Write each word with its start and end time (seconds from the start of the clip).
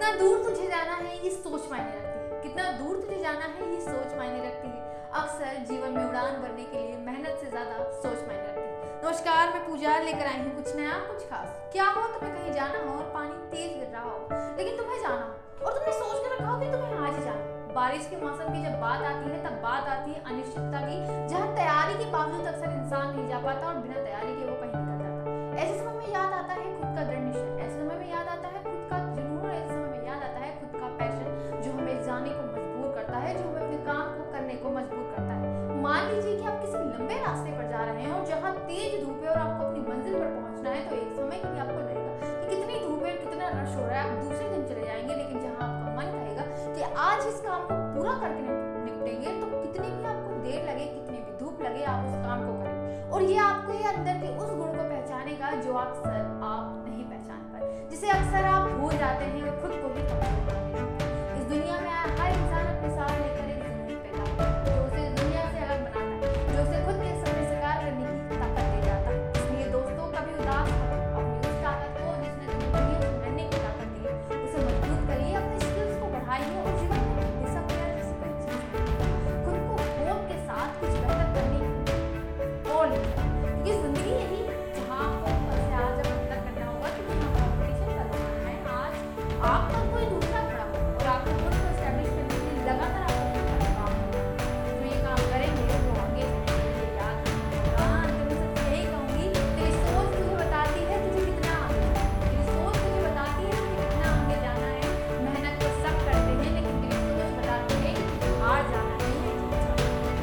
कितना 0.00 0.16
दूर 0.18 0.36
तुझे 0.44 0.66
जाना 0.68 0.94
है 0.96 1.16
ये 1.24 1.30
सोच 1.30 1.64
मायने 1.70 1.90
रखती 1.94 2.20
है। 2.20 2.40
कितना 2.42 2.70
दूर 2.76 3.00
तुझे 3.00 3.16
जाना 3.22 3.46
है 3.46 3.66
ये 3.72 3.80
सोच 3.80 4.14
मायने 4.18 4.38
रखती 4.46 4.68
है। 4.68 5.10
अक्सर 5.12 5.58
जीवन 5.68 5.90
में 5.92 6.04
उड़ान 6.04 6.36
भरने 6.42 6.64
के 6.64 6.78
लिए 6.78 6.96
मेहनत 6.98 7.36
से 7.40 7.50
ज़्यादा 7.50 7.82
सोच 7.98 8.24
मायने 8.28 8.46
रखती 8.46 8.62
है। 8.62 9.02
नमस्कार, 9.04 9.52
मैं 9.54 9.62
पूजा 9.66 9.98
लेकर 10.00 10.26
आई 10.26 10.38
हूँ। 10.38 10.54
कुछ 10.56 10.74
नया, 10.76 10.94
कुछ 11.08 11.28
खास? 11.30 11.48
क्या 11.72 11.88
हो, 11.88 12.06
तुम्हें 12.14 12.32
कहीं 12.34 12.52
जाना 12.54 12.78
हो 12.78 12.96
और 12.96 13.04
पानी 13.14 13.36
तेज 13.50 13.76
गिर 13.76 13.92
रहा 13.92 14.02
हो? 14.04 14.56
लेकिन 14.56 14.76
तुम्हें 14.76 14.98
जाना 15.02 15.20
हो 15.20 15.66
और 15.66 15.78
तुमने 15.78 15.92
सोच 15.92 16.24
कर 16.24 16.34
रखा 16.34 16.48
हो 16.48 16.58
कि 16.60 16.72
तुम्हें 16.72 16.96
आज 16.98 17.18
ही 17.18 17.24
जाना 17.24 17.58
बारिश 17.74 18.06
के 18.10 18.16
मौसम 18.16 18.52
की 18.54 18.62
जब 18.62 18.80
बात 18.80 19.02
आती 19.04 19.30
है, 19.30 19.44
तब 19.44 19.60
बात 19.62 19.88
आती 19.88 20.10
है 20.12 20.24
अनिश्चितता 20.24 20.80
की, 20.80 20.96
जहाँ 21.28 21.54
तैयारी 21.56 21.94
के 21.98 22.10
बावजूद 22.10 22.46
अक्सर 22.46 22.72
इंसान 22.72 23.14
नहीं 23.16 23.28
जा 23.28 23.38
पाता 23.44 23.68
और 23.68 23.76
जा 37.70 37.84
रहे 37.84 38.02
हैं 38.02 38.12
और 38.12 38.24
जहाँ 38.26 38.52
तेज 38.68 39.04
धूप 39.04 39.22
है 39.24 39.30
और 39.30 39.38
आपको 39.38 39.64
अपनी 39.64 39.80
मंजिल 39.88 40.14
पर 40.14 40.30
पहुँचना 40.30 40.70
है 40.70 40.88
तो 40.88 40.96
एक 40.96 41.12
समय 41.16 41.38
के 41.42 41.52
लिए 41.52 41.60
आपको 41.60 41.78
लगेगा 41.80 42.12
कि 42.20 42.56
कितनी 42.56 42.78
धूप 42.86 43.04
है, 43.04 43.12
कितना 43.16 43.48
रश 43.50 43.76
हो 43.76 43.84
रहा 43.86 44.00
है, 44.00 44.08
आप 44.08 44.24
दूसरे 44.24 44.48
दिन 44.48 44.66
चले 44.68 44.86
जाएँगे। 44.86 45.14
लेकिन 45.14 45.40
जहाँ 45.40 45.68
आपका 45.68 45.94
मन 45.96 46.10
कहेगा 46.14 46.44
कि 46.74 46.82
आज 47.04 47.26
इस 47.26 47.40
काम 47.40 47.62
को 47.62 47.76
पूरा 47.94 48.14
करके 48.22 48.42
निपटेंगे 48.84 49.40
तो 49.40 49.62
कितनी 49.62 49.88
भी 49.88 50.04
आपको 50.04 50.42
देर 50.42 50.60
लगे, 50.68 50.86
कितनी 50.86 51.18
भी 51.18 51.38
धूप 51.40 51.62
लगे, 51.62 51.84
आप 51.84 52.06
उस 52.06 52.16
काम 52.26 52.46
को 52.46 52.58
करें। 52.62 53.10
और 53.10 53.22
ये 53.22 53.36
आपको 53.44 53.72
ये 53.72 53.84
अंदर 53.92 54.18
के 54.18 54.36
उस 54.36 54.50
गुण 54.50 54.76
को 54.76 54.82
पहचानेगा 54.82 55.50
जो 55.62 55.74
अक्सर 55.78 56.18